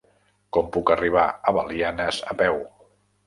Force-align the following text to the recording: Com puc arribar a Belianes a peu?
Com 0.55 0.71
puc 0.77 0.91
arribar 0.95 1.25
a 1.51 1.53
Belianes 1.59 2.21
a 2.35 2.37
peu? 2.43 2.61